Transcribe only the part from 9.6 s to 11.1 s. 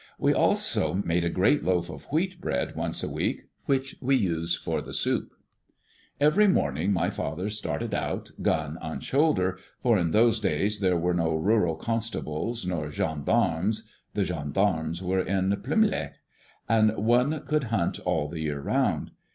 for in those days there